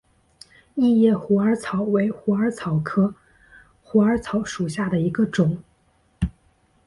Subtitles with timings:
[0.73, 3.13] 异叶虎耳草为虎耳草科
[3.83, 5.63] 虎耳草属下的一个种。